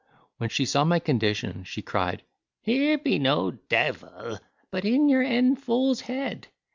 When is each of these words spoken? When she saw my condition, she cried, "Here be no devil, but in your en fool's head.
When 0.37 0.49
she 0.49 0.65
saw 0.65 0.83
my 0.83 0.97
condition, 0.97 1.63
she 1.63 1.83
cried, 1.83 2.23
"Here 2.63 2.97
be 2.97 3.19
no 3.19 3.51
devil, 3.51 4.39
but 4.71 4.83
in 4.83 5.09
your 5.09 5.21
en 5.21 5.55
fool's 5.55 6.01
head. 6.01 6.47